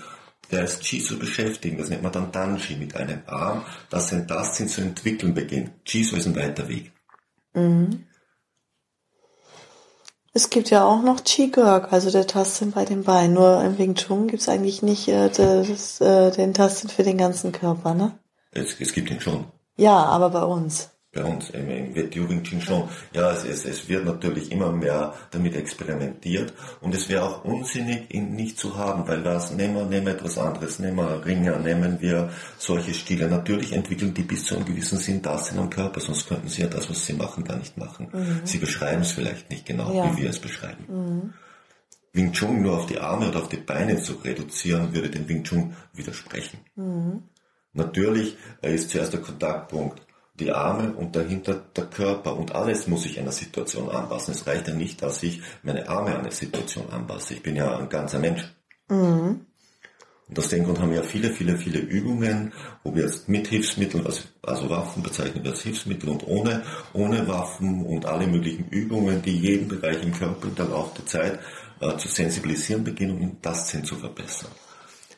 des 0.50 0.80
Chi 0.80 1.02
zu 1.02 1.18
beschäftigen. 1.18 1.78
Das 1.78 1.88
nennt 1.88 2.02
man 2.02 2.12
dann 2.12 2.32
Danji 2.32 2.76
mit 2.76 2.96
einem 2.96 3.22
Arm, 3.26 3.64
das 3.90 4.12
ein 4.12 4.26
Tastsinn 4.26 4.68
zu 4.68 4.80
entwickeln 4.80 5.34
beginnt. 5.34 5.70
Chiso 5.84 6.16
ist 6.16 6.26
ein 6.26 6.36
weiter 6.36 6.68
Weg. 6.68 6.92
Mhm. 7.54 8.04
Es 10.34 10.50
gibt 10.50 10.70
ja 10.70 10.84
auch 10.84 11.02
noch 11.02 11.24
Qigong, 11.24 11.86
also 11.86 12.10
der 12.10 12.26
Tastsinn 12.26 12.70
bei 12.70 12.84
den 12.84 13.02
Beinen. 13.02 13.34
Nur 13.34 13.62
im 13.64 13.76
Wing 13.78 13.94
Chun 13.94 14.28
gibt 14.28 14.42
es 14.42 14.48
eigentlich 14.48 14.82
nicht 14.82 15.08
äh, 15.08 15.30
das, 15.30 16.00
äh, 16.00 16.30
den 16.30 16.54
Tastsinn 16.54 16.90
für 16.90 17.02
den 17.02 17.18
ganzen 17.18 17.50
Körper, 17.50 17.94
ne? 17.94 18.18
Es, 18.52 18.78
es 18.78 18.92
gibt 18.92 19.10
ihn 19.10 19.20
schon. 19.20 19.46
Ja, 19.76 19.96
aber 20.04 20.30
bei 20.30 20.42
uns 20.42 20.90
bei 21.12 21.24
uns 21.24 21.48
im, 21.50 21.70
im 21.70 21.94
Wing 21.94 22.42
Chun 22.42 22.60
schon. 22.60 22.88
Ja, 23.12 23.32
es, 23.32 23.44
es, 23.44 23.64
es 23.64 23.88
wird 23.88 24.04
natürlich 24.04 24.52
immer 24.52 24.70
mehr 24.70 25.14
damit 25.30 25.56
experimentiert 25.56 26.52
und 26.80 26.94
es 26.94 27.08
wäre 27.08 27.22
auch 27.22 27.44
unsinnig, 27.44 28.12
ihn 28.12 28.34
nicht 28.34 28.58
zu 28.58 28.76
haben, 28.76 29.08
weil 29.08 29.22
das, 29.22 29.52
nehmen 29.52 29.74
wir, 29.74 29.86
nehmen 29.86 30.06
wir 30.06 30.14
etwas 30.14 30.36
anderes, 30.36 30.78
nehmen 30.78 30.96
wir 30.96 31.24
Ringer, 31.24 31.58
nehmen 31.58 32.00
wir 32.00 32.30
solche 32.58 32.92
Stile. 32.92 33.28
Natürlich 33.28 33.72
entwickeln 33.72 34.12
die 34.12 34.22
bis 34.22 34.44
zu 34.44 34.56
einem 34.56 34.66
gewissen 34.66 34.98
Sinn 34.98 35.22
das 35.22 35.50
in 35.50 35.58
einem 35.58 35.70
Körper, 35.70 36.00
sonst 36.00 36.28
könnten 36.28 36.48
sie 36.48 36.62
ja 36.62 36.68
das, 36.68 36.90
was 36.90 37.06
sie 37.06 37.14
machen, 37.14 37.44
gar 37.44 37.56
nicht 37.56 37.78
machen. 37.78 38.08
Mhm. 38.12 38.40
Sie 38.44 38.58
beschreiben 38.58 39.02
es 39.02 39.12
vielleicht 39.12 39.48
nicht 39.48 39.64
genau, 39.64 39.92
ja. 39.94 40.12
wie 40.12 40.22
wir 40.22 40.30
es 40.30 40.38
beschreiben. 40.38 40.84
Mhm. 40.88 41.32
Wing 42.12 42.32
Chun 42.32 42.62
nur 42.62 42.76
auf 42.76 42.86
die 42.86 42.98
Arme 42.98 43.28
oder 43.28 43.40
auf 43.40 43.48
die 43.48 43.56
Beine 43.56 44.00
zu 44.00 44.14
reduzieren, 44.14 44.92
würde 44.92 45.08
dem 45.08 45.28
Wing 45.28 45.44
Chun 45.44 45.74
widersprechen. 45.94 46.58
Mhm. 46.76 47.22
Natürlich 47.72 48.36
ist 48.60 48.90
zuerst 48.90 49.12
der 49.12 49.20
Kontaktpunkt 49.20 50.02
die 50.40 50.52
Arme 50.52 50.92
und 50.92 51.16
dahinter 51.16 51.54
der 51.76 51.86
Körper 51.86 52.36
und 52.36 52.54
alles 52.54 52.86
muss 52.86 53.02
sich 53.02 53.18
einer 53.18 53.32
Situation 53.32 53.90
anpassen. 53.90 54.32
Es 54.32 54.46
reicht 54.46 54.68
ja 54.68 54.74
nicht, 54.74 55.02
dass 55.02 55.22
ich 55.22 55.42
meine 55.62 55.88
Arme 55.88 56.14
an 56.14 56.20
eine 56.20 56.30
Situation 56.30 56.88
anpasse. 56.90 57.34
Ich 57.34 57.42
bin 57.42 57.56
ja 57.56 57.76
ein 57.76 57.88
ganzer 57.88 58.18
Mensch. 58.18 58.44
Mhm. 58.88 59.46
Und 60.28 60.38
aus 60.38 60.48
dem 60.50 60.64
Grund 60.64 60.78
haben 60.78 60.90
wir 60.90 60.98
ja 60.98 61.02
viele, 61.02 61.30
viele, 61.30 61.56
viele 61.56 61.78
Übungen, 61.78 62.52
wo 62.84 62.94
wir 62.94 63.04
jetzt 63.04 63.28
mit 63.28 63.48
Hilfsmitteln, 63.48 64.06
also 64.42 64.70
Waffen 64.70 65.02
bezeichnen 65.02 65.42
wir 65.42 65.52
als 65.52 65.62
Hilfsmittel 65.62 66.10
und 66.10 66.26
ohne, 66.26 66.62
ohne 66.92 67.26
Waffen 67.26 67.84
und 67.86 68.04
alle 68.04 68.26
möglichen 68.26 68.68
Übungen, 68.68 69.22
die 69.22 69.38
jeden 69.38 69.68
Bereich 69.68 70.02
im 70.02 70.12
Körper 70.12 70.48
im 70.48 70.70
Laufe 70.70 70.96
der 70.96 71.06
Zeit 71.06 71.38
äh, 71.80 71.96
zu 71.96 72.08
sensibilisieren 72.08 72.84
beginnen, 72.84 73.18
um 73.18 73.36
das 73.40 73.70
Sinn 73.70 73.84
zu 73.84 73.96
verbessern. 73.96 74.50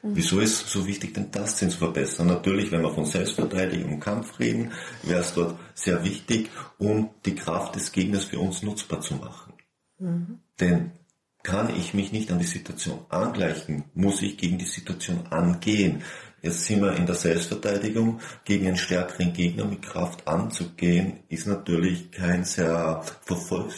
Mhm. 0.02 0.16
Wieso 0.16 0.40
ist 0.40 0.66
es 0.66 0.72
so 0.72 0.86
wichtig, 0.86 1.14
den 1.14 1.30
Tastsinn 1.30 1.70
zu 1.70 1.78
verbessern? 1.78 2.26
Natürlich, 2.26 2.70
wenn 2.72 2.82
wir 2.82 2.92
von 2.92 3.04
Selbstverteidigung 3.04 3.94
und 3.94 4.00
Kampf 4.00 4.38
reden, 4.38 4.72
wäre 5.02 5.20
es 5.20 5.34
dort 5.34 5.58
sehr 5.74 6.04
wichtig, 6.04 6.50
um 6.78 7.10
die 7.24 7.34
Kraft 7.34 7.76
des 7.76 7.92
Gegners 7.92 8.24
für 8.24 8.38
uns 8.38 8.62
nutzbar 8.62 9.00
zu 9.00 9.14
machen. 9.14 9.54
Mhm. 9.98 10.38
Denn 10.58 10.92
kann 11.42 11.74
ich 11.74 11.94
mich 11.94 12.12
nicht 12.12 12.30
an 12.30 12.38
die 12.38 12.44
Situation 12.44 13.00
angleichen, 13.08 13.84
muss 13.94 14.20
ich 14.20 14.36
gegen 14.36 14.58
die 14.58 14.66
Situation 14.66 15.26
angehen. 15.30 16.02
Jetzt 16.42 16.64
sind 16.64 16.82
wir 16.82 16.94
in 16.96 17.06
der 17.06 17.14
Selbstverteidigung. 17.14 18.20
Gegen 18.44 18.66
einen 18.66 18.76
stärkeren 18.76 19.32
Gegner 19.32 19.64
mit 19.64 19.82
Kraft 19.82 20.26
anzugehen, 20.26 21.20
ist 21.28 21.46
natürlich 21.46 22.10
kein 22.10 22.44
sehr 22.44 23.02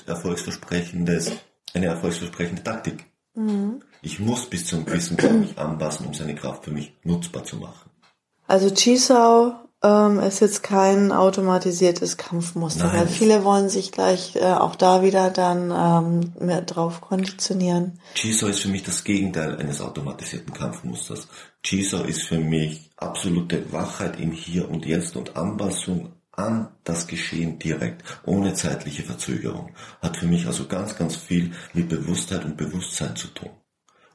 erfolgsversprechendes, 0.07 1.33
eine 1.75 1.87
erfolgsversprechende 1.87 2.62
Taktik. 2.62 3.05
Mhm. 3.35 3.83
Ich 4.03 4.19
muss 4.19 4.47
bis 4.47 4.67
zum 4.67 4.85
gewissen 4.85 5.17
Punkt 5.17 5.41
mich 5.41 5.59
anpassen, 5.59 6.07
um 6.07 6.15
seine 6.15 6.35
Kraft 6.35 6.65
für 6.65 6.71
mich 6.71 6.95
nutzbar 7.05 7.45
zu 7.45 7.57
machen. 7.57 7.91
Also 8.47 8.71
Chisau 8.71 9.55
ähm, 9.83 10.21
ist 10.21 10.41
jetzt 10.41 10.62
kein 10.62 11.12
automatisiertes 11.12 12.17
Kampfmuster, 12.17 12.89
Nein. 12.89 12.97
weil 13.01 13.07
viele 13.09 13.45
wollen 13.45 13.69
sich 13.69 13.93
gleich 13.93 14.37
äh, 14.37 14.41
auch 14.45 14.77
da 14.77 15.03
wieder 15.03 15.31
dann 15.31 15.71
ähm, 15.71 16.33
mehr 16.45 16.62
drauf 16.62 17.01
konditionieren. 17.01 17.99
Chisau 18.15 18.47
ist 18.47 18.61
für 18.61 18.69
mich 18.69 18.83
das 18.83 19.05
Gegenteil 19.05 19.57
eines 19.57 19.81
automatisierten 19.81 20.53
Kampfmusters. 20.53 21.29
Chisau 21.62 22.03
ist 22.03 22.23
für 22.23 22.39
mich 22.39 22.91
absolute 22.97 23.73
Wachheit 23.73 24.21
im 24.21 24.33
Hier 24.33 24.71
und 24.71 24.87
Jetzt 24.87 25.17
und 25.17 25.37
Anpassung 25.37 26.12
an 26.33 26.69
das 26.85 27.07
Geschehen 27.07 27.59
direkt, 27.59 28.03
ohne 28.25 28.55
zeitliche 28.55 29.03
Verzögerung. 29.03 29.75
Hat 30.01 30.17
für 30.17 30.27
mich 30.27 30.47
also 30.47 30.67
ganz, 30.67 30.97
ganz 30.97 31.17
viel 31.17 31.53
mit 31.75 31.89
Bewusstheit 31.89 32.45
und 32.45 32.57
Bewusstsein 32.57 33.17
zu 33.17 33.29
tun. 33.29 33.51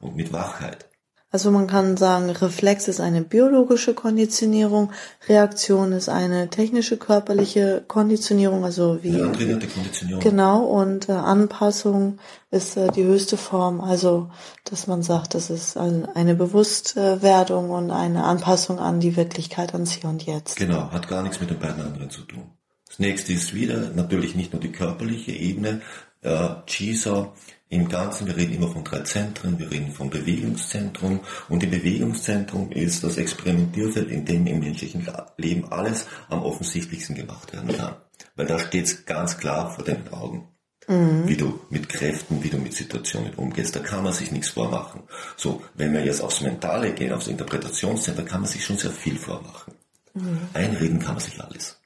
Und 0.00 0.16
mit 0.16 0.32
Wachheit. 0.32 0.87
Also 1.30 1.50
man 1.50 1.66
kann 1.66 1.98
sagen, 1.98 2.30
Reflex 2.30 2.88
ist 2.88 3.00
eine 3.00 3.20
biologische 3.20 3.92
Konditionierung, 3.92 4.92
Reaktion 5.28 5.92
ist 5.92 6.08
eine 6.08 6.48
technische 6.48 6.96
körperliche 6.96 7.84
Konditionierung, 7.86 8.64
also 8.64 9.00
wie 9.02 9.10
ja, 9.10 9.26
Konditionierung. 9.26 10.22
Genau 10.22 10.64
und 10.64 11.10
äh, 11.10 11.12
Anpassung 11.12 12.18
ist 12.50 12.78
äh, 12.78 12.90
die 12.92 13.04
höchste 13.04 13.36
Form, 13.36 13.82
also 13.82 14.30
dass 14.64 14.86
man 14.86 15.02
sagt, 15.02 15.34
das 15.34 15.50
ist 15.50 15.76
ein, 15.76 16.06
eine 16.06 16.34
Bewusstwerdung 16.34 17.70
und 17.70 17.90
eine 17.90 18.24
Anpassung 18.24 18.78
an 18.78 18.98
die 18.98 19.16
Wirklichkeit 19.16 19.74
ans 19.74 19.92
Hier 19.92 20.08
und 20.08 20.24
Jetzt. 20.24 20.56
Genau, 20.56 20.90
hat 20.92 21.08
gar 21.08 21.22
nichts 21.22 21.40
mit 21.40 21.50
den 21.50 21.58
beiden 21.58 21.82
anderen 21.82 22.08
zu 22.08 22.22
tun. 22.22 22.44
Das 22.86 22.98
nächste 22.98 23.34
ist 23.34 23.52
wieder 23.52 23.90
natürlich 23.94 24.34
nicht 24.34 24.54
nur 24.54 24.62
die 24.62 24.72
körperliche 24.72 25.32
Ebene, 25.32 25.82
äh, 26.22 26.48
Chisa 26.66 27.34
im 27.70 27.88
Ganzen, 27.88 28.26
wir 28.26 28.36
reden 28.36 28.54
immer 28.54 28.68
von 28.68 28.84
drei 28.84 29.00
Zentren, 29.00 29.58
wir 29.58 29.70
reden 29.70 29.92
vom 29.92 30.08
Bewegungszentrum 30.10 31.20
und 31.48 31.62
im 31.62 31.70
Bewegungszentrum 31.70 32.72
ist 32.72 33.04
das 33.04 33.18
Experimentierfeld, 33.18 34.10
in 34.10 34.24
dem 34.24 34.46
im 34.46 34.60
menschlichen 34.60 35.06
Leben 35.36 35.70
alles 35.70 36.06
am 36.28 36.42
offensichtlichsten 36.42 37.14
gemacht 37.14 37.52
werden 37.52 37.76
kann. 37.76 37.96
Weil 38.36 38.46
da 38.46 38.58
steht 38.58 38.86
es 38.86 39.04
ganz 39.04 39.36
klar 39.36 39.70
vor 39.70 39.84
deinen 39.84 40.08
Augen. 40.08 40.48
Mhm. 40.86 41.28
Wie 41.28 41.36
du 41.36 41.60
mit 41.68 41.90
Kräften, 41.90 42.42
wie 42.42 42.48
du 42.48 42.56
mit 42.56 42.72
Situationen 42.72 43.34
umgehst, 43.34 43.76
da 43.76 43.80
kann 43.80 44.02
man 44.02 44.14
sich 44.14 44.32
nichts 44.32 44.50
vormachen. 44.50 45.02
So, 45.36 45.62
wenn 45.74 45.92
wir 45.92 46.04
jetzt 46.04 46.22
aufs 46.22 46.40
Mentale 46.40 46.94
gehen, 46.94 47.12
aufs 47.12 47.28
Interpretationszentrum, 47.28 48.24
kann 48.24 48.40
man 48.40 48.50
sich 48.50 48.64
schon 48.64 48.78
sehr 48.78 48.90
viel 48.90 49.18
vormachen. 49.18 49.74
Mhm. 50.14 50.38
Einreden 50.54 50.98
kann 51.00 51.16
man 51.16 51.20
sich 51.22 51.38
alles. 51.38 51.78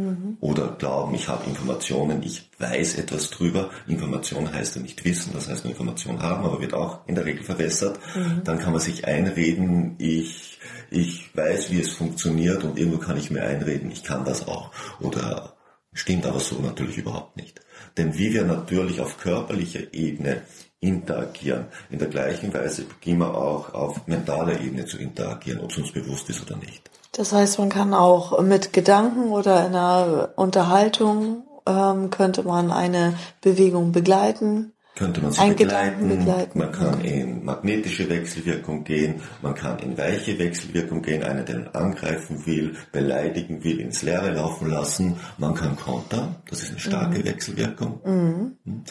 Mhm. 0.00 0.36
Oder 0.40 0.76
glauben, 0.78 1.14
ich 1.14 1.28
habe 1.28 1.48
Informationen, 1.48 2.22
ich 2.22 2.50
weiß 2.58 2.98
etwas 2.98 3.30
drüber. 3.30 3.70
Information 3.86 4.52
heißt 4.52 4.76
ja 4.76 4.82
nicht 4.82 5.04
wissen, 5.04 5.32
das 5.32 5.48
heißt 5.48 5.64
nur 5.64 5.72
Information 5.72 6.22
haben, 6.22 6.44
aber 6.44 6.60
wird 6.60 6.74
auch 6.74 7.06
in 7.06 7.14
der 7.14 7.24
Regel 7.24 7.44
verwässert. 7.44 7.98
Mhm. 8.16 8.42
Dann 8.44 8.58
kann 8.58 8.72
man 8.72 8.80
sich 8.80 9.06
einreden, 9.06 9.96
ich, 9.98 10.58
ich 10.90 11.36
weiß, 11.36 11.70
wie 11.70 11.80
es 11.80 11.90
funktioniert 11.90 12.64
und 12.64 12.78
irgendwo 12.78 12.98
kann 12.98 13.16
ich 13.16 13.30
mir 13.30 13.42
einreden, 13.42 13.90
ich 13.90 14.04
kann 14.04 14.24
das 14.24 14.48
auch. 14.48 14.72
Oder 15.00 15.54
stimmt 15.92 16.26
aber 16.26 16.40
so 16.40 16.60
natürlich 16.60 16.98
überhaupt 16.98 17.36
nicht. 17.36 17.60
Denn 17.96 18.16
wie 18.16 18.32
wir 18.32 18.44
natürlich 18.44 19.00
auf 19.00 19.18
körperlicher 19.18 19.92
Ebene 19.92 20.42
interagieren, 20.80 21.66
in 21.90 21.98
der 21.98 22.08
gleichen 22.08 22.52
Weise 22.54 22.84
beginnen 22.84 23.20
wir 23.20 23.34
auch 23.34 23.74
auf 23.74 24.06
mentaler 24.06 24.60
Ebene 24.60 24.86
zu 24.86 24.98
interagieren, 24.98 25.60
ob 25.60 25.70
es 25.70 25.78
uns 25.78 25.92
bewusst 25.92 26.28
ist 26.30 26.42
oder 26.42 26.56
nicht. 26.56 26.90
Das 27.12 27.32
heißt, 27.32 27.58
man 27.58 27.68
kann 27.68 27.92
auch 27.92 28.40
mit 28.40 28.72
Gedanken 28.72 29.30
oder 29.30 29.66
in 29.66 29.74
einer 29.74 30.30
Unterhaltung 30.36 31.44
ähm, 31.66 32.10
könnte 32.10 32.42
man 32.42 32.70
eine 32.70 33.14
Bewegung 33.40 33.92
begleiten. 33.92 34.72
Könnte 34.96 35.20
man 35.20 35.32
sie 35.32 35.50
begleiten. 35.50 36.08
begleiten. 36.08 36.58
Man 36.58 36.72
kann 36.72 37.00
in 37.02 37.44
magnetische 37.44 38.08
Wechselwirkung 38.08 38.84
gehen, 38.84 39.22
man 39.40 39.54
kann 39.54 39.78
in 39.78 39.96
weiche 39.96 40.38
Wechselwirkung 40.38 41.02
gehen, 41.02 41.22
einen, 41.22 41.46
der 41.46 41.74
angreifen 41.74 42.44
will, 42.46 42.76
beleidigen 42.92 43.64
will, 43.64 43.80
ins 43.80 44.02
Leere 44.02 44.32
laufen 44.32 44.68
lassen. 44.68 45.16
Man 45.38 45.54
kann 45.54 45.76
kontern, 45.76 46.36
das 46.48 46.62
ist 46.62 46.70
eine 46.70 46.80
starke 46.80 47.20
mhm. 47.20 47.24
Wechselwirkung. 47.24 48.00
Mhm. 48.04 48.56
Hm? 48.64 48.84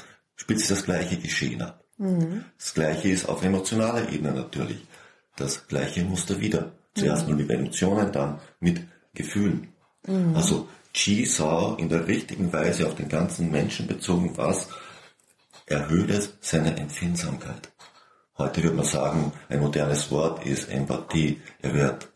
Sich 0.48 0.68
das 0.68 0.84
gleiche 0.86 1.18
Geschehen 1.18 1.62
ab. 1.62 1.79
Mhm. 2.00 2.46
Das 2.58 2.74
gleiche 2.74 3.10
ist 3.10 3.28
auf 3.30 3.44
emotionaler 3.44 4.10
Ebene 4.10 4.34
natürlich. 4.34 4.80
Das 5.36 5.68
gleiche 5.68 6.04
Muster 6.04 6.40
wieder. 6.42 6.72
Zuerst 6.96 7.24
mhm. 7.24 7.30
nur 7.30 7.38
mit 7.42 7.52
Emotionen, 7.52 8.12
dann 8.12 8.40
mit 8.60 8.82
Gefühlen. 9.14 9.68
Mhm. 10.08 10.36
Also 10.36 10.68
Chi-Sau 10.94 11.76
in 11.76 11.90
der 11.90 12.08
richtigen 12.08 12.52
Weise 12.52 12.88
auf 12.88 12.96
den 12.96 13.10
ganzen 13.10 13.52
Menschen 13.52 13.86
bezogen, 13.86 14.36
was 14.38 14.70
erhöht 15.66 16.10
es 16.10 16.34
seine 16.42 16.76
Empfindsamkeit. 16.76 17.70
Heute 18.38 18.64
würde 18.64 18.78
man 18.78 18.86
sagen, 18.86 19.34
ein 19.50 19.60
modernes 19.60 20.10
Wort 20.10 20.46
ist 20.46 20.70
Empathie. 20.70 21.42
Er 21.62 21.74
wird 21.74 22.10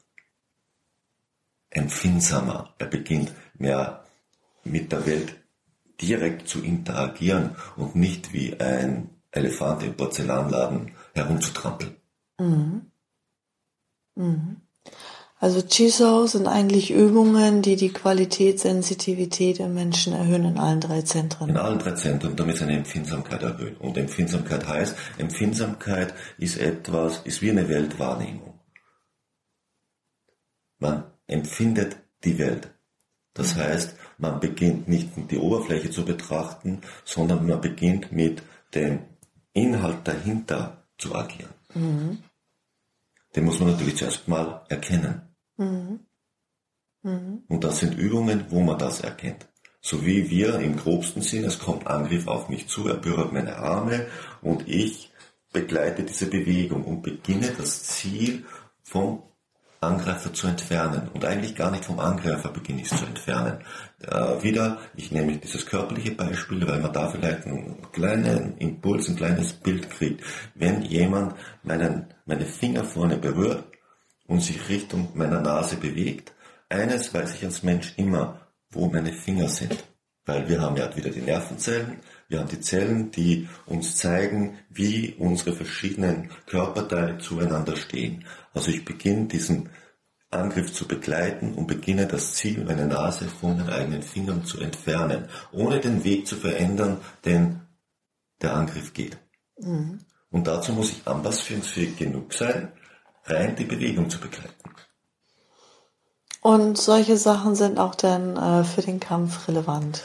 empfindsamer. 1.69 2.73
Er 2.77 2.87
beginnt 2.87 3.33
mehr 3.55 4.05
mit 4.63 4.91
der 4.91 5.05
Welt 5.05 5.35
direkt 6.01 6.47
zu 6.47 6.63
interagieren 6.63 7.55
und 7.75 7.95
nicht 7.95 8.33
wie 8.33 8.59
ein 8.59 9.09
Elefant 9.33 9.83
im 9.83 9.95
Porzellanladen 9.95 10.91
herumzutrampeln. 11.13 11.95
Mhm. 12.39 12.91
Mhm. 14.15 14.57
Also 15.39 15.61
Chisau 15.61 16.25
sind 16.25 16.47
eigentlich 16.47 16.91
Übungen, 16.91 17.61
die 17.61 17.75
die 17.75 17.91
Qualität, 17.91 18.61
Sensitivität 18.61 19.59
im 19.59 19.73
Menschen 19.73 20.13
erhöhen 20.13 20.45
in 20.45 20.57
allen 20.57 20.79
drei 20.79 21.01
Zentren. 21.01 21.49
In 21.49 21.57
allen 21.57 21.79
drei 21.79 21.91
Zentren, 21.91 22.37
damit 22.37 22.57
seine 22.57 22.77
Empfindsamkeit 22.77 23.43
erhöhen. 23.43 23.75
Und 23.75 23.97
Empfindsamkeit 23.97 24.65
heißt, 24.65 24.95
Empfindsamkeit 25.17 26.13
ist 26.37 26.57
etwas, 26.57 27.19
ist 27.25 27.41
wie 27.41 27.51
eine 27.51 27.67
Weltwahrnehmung. 27.67 28.57
Man 30.79 31.03
empfindet 31.27 31.97
die 32.23 32.37
Welt. 32.39 32.69
Das 33.33 33.55
mhm. 33.55 33.59
heißt, 33.59 33.95
man 34.19 34.39
beginnt 34.39 34.87
nicht 34.87 35.17
mit 35.17 35.31
die 35.31 35.39
Oberfläche 35.39 35.89
zu 35.89 36.05
betrachten, 36.05 36.79
sondern 37.03 37.45
man 37.45 37.59
beginnt 37.59 38.13
mit 38.13 38.43
dem 38.75 38.99
Inhalt 39.53 40.07
dahinter 40.07 40.85
zu 40.97 41.15
agieren. 41.15 41.53
Mhm 41.73 42.19
den 43.35 43.45
muss 43.45 43.59
man 43.59 43.71
natürlich 43.71 43.97
zuerst 43.97 44.27
mal 44.27 44.61
erkennen. 44.69 45.21
Mhm. 45.57 45.99
Mhm. 47.03 47.43
Und 47.47 47.63
das 47.63 47.79
sind 47.79 47.97
Übungen, 47.97 48.45
wo 48.49 48.61
man 48.61 48.77
das 48.77 49.01
erkennt. 49.01 49.47
So 49.81 50.05
wie 50.05 50.29
wir 50.29 50.59
im 50.59 50.77
grobsten 50.77 51.21
Sinn, 51.21 51.43
es 51.43 51.59
kommt 51.59 51.87
Angriff 51.87 52.27
auf 52.27 52.47
mich 52.47 52.67
zu, 52.67 52.87
er 52.87 52.95
berührt 52.95 53.33
meine 53.33 53.57
Arme 53.57 54.07
und 54.41 54.67
ich 54.67 55.11
begleite 55.51 56.03
diese 56.03 56.27
Bewegung 56.27 56.85
und 56.85 57.01
beginne 57.01 57.53
das 57.57 57.83
Ziel 57.83 58.45
vom 58.81 59.23
Angreifer 59.83 60.33
zu 60.33 60.47
entfernen. 60.47 61.09
Und 61.13 61.25
eigentlich 61.25 61.55
gar 61.55 61.71
nicht 61.71 61.85
vom 61.85 61.99
Angreifer 61.99 62.49
beginne 62.49 62.81
ich 62.81 62.91
es 62.91 62.99
zu 62.99 63.05
entfernen. 63.05 63.59
Äh, 64.01 64.43
wieder, 64.43 64.79
ich 64.95 65.11
nehme 65.11 65.37
dieses 65.37 65.65
körperliche 65.65 66.11
Beispiel, 66.11 66.67
weil 66.67 66.79
man 66.79 66.93
da 66.93 67.09
vielleicht 67.09 67.45
einen 67.45 67.81
kleinen 67.91 68.57
Impuls, 68.57 69.09
ein 69.09 69.15
kleines 69.15 69.53
Bild 69.53 69.89
kriegt. 69.89 70.23
Wenn 70.55 70.81
jemand 70.81 71.35
meinen, 71.63 72.13
meine 72.25 72.45
Finger 72.45 72.83
vorne 72.83 73.17
berührt 73.17 73.63
und 74.27 74.41
sich 74.41 74.69
Richtung 74.69 75.09
meiner 75.13 75.41
Nase 75.41 75.77
bewegt, 75.77 76.33
eines 76.69 77.13
weiß 77.13 77.35
ich 77.35 77.45
als 77.45 77.63
Mensch 77.63 77.93
immer, 77.97 78.39
wo 78.71 78.87
meine 78.87 79.13
Finger 79.13 79.47
sind. 79.47 79.83
Weil 80.25 80.47
wir 80.47 80.61
haben 80.61 80.77
ja 80.77 80.95
wieder 80.95 81.09
die 81.09 81.21
Nervenzellen, 81.21 81.99
wir 82.33 82.39
haben 82.39 82.49
die 82.49 82.61
Zellen, 82.61 83.11
die 83.11 83.47
uns 83.67 83.95
zeigen, 83.95 84.57
wie 84.71 85.13
unsere 85.19 85.55
verschiedenen 85.55 86.31
Körperteile 86.47 87.19
zueinander 87.19 87.75
stehen. 87.75 88.25
Also 88.55 88.71
ich 88.71 88.83
beginne 88.83 89.27
diesen 89.27 89.69
Angriff 90.31 90.73
zu 90.73 90.87
begleiten 90.87 91.53
und 91.53 91.67
beginne 91.67 92.07
das 92.07 92.33
Ziel, 92.33 92.65
meine 92.65 92.87
Nase 92.87 93.25
von 93.25 93.55
den 93.55 93.69
eigenen 93.69 94.01
Fingern 94.01 94.45
zu 94.45 94.59
entfernen, 94.59 95.29
ohne 95.51 95.79
den 95.79 96.03
Weg 96.03 96.25
zu 96.25 96.35
verändern, 96.35 96.97
den 97.23 97.61
der 98.41 98.55
Angriff 98.55 98.93
geht. 98.93 99.15
Mhm. 99.59 99.99
Und 100.31 100.47
dazu 100.47 100.73
muss 100.73 100.89
ich 100.89 101.07
anpassungsfähig 101.07 101.97
genug 101.97 102.33
sein, 102.33 102.71
rein 103.25 103.55
die 103.55 103.65
Bewegung 103.65 104.09
zu 104.09 104.19
begleiten. 104.19 104.71
Und 106.41 106.79
solche 106.79 107.15
Sachen 107.15 107.53
sind 107.53 107.77
auch 107.77 107.93
dann 107.93 108.35
äh, 108.37 108.63
für 108.63 108.81
den 108.81 108.99
Kampf 108.99 109.47
relevant. 109.47 110.03